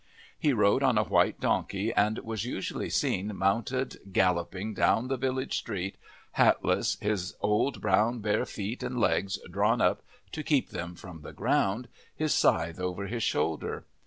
[0.39, 5.55] He rode on a white donkey, and was usually seen mounted galloping down the village
[5.59, 5.95] street,
[6.31, 10.01] hatless, his old brown, bare feet and legs drawn up
[10.31, 13.85] to keep them from the ground, his scythe over his shoulder.